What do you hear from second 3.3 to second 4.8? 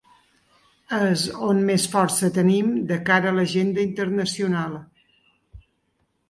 a l’agenda internacional.